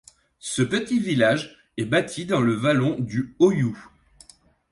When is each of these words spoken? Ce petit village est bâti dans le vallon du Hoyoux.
Ce 0.39 0.63
petit 0.63 0.99
village 0.99 1.63
est 1.77 1.85
bâti 1.85 2.25
dans 2.25 2.41
le 2.41 2.53
vallon 2.55 2.97
du 2.99 3.35
Hoyoux. 3.37 3.77